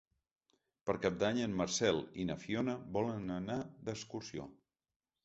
Per 0.89 0.93
Cap 1.01 1.19
d'Any 1.23 1.41
en 1.47 1.53
Marcel 1.59 2.01
i 2.23 2.25
na 2.29 2.37
Fiona 2.45 2.75
volen 2.97 3.29
anar 3.37 3.59
d'excursió. 3.91 4.49